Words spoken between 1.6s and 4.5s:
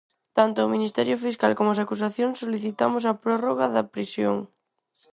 as acusacións solicitamos a prórroga da prisión.